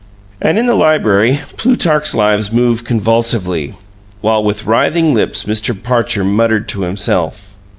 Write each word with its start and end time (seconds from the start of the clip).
And 0.41 0.57
in 0.57 0.65
the 0.65 0.73
library 0.73 1.41
Plutarch's 1.57 2.15
Lives 2.15 2.51
moved 2.51 2.85
convulsively, 2.87 3.75
while 4.19 4.43
with 4.43 4.65
writhing 4.65 5.13
lips 5.13 5.43
Mr. 5.43 5.77
Parcher 5.79 6.23
muttered 6.25 6.67
to 6.69 6.81
himself. 6.81 7.55